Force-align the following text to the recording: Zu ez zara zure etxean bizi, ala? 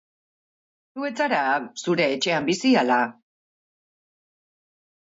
Zu 0.95 1.05
ez 1.09 1.11
zara 1.25 1.41
zure 1.83 2.09
etxean 2.17 2.49
bizi, 2.51 2.73
ala? 2.85 3.01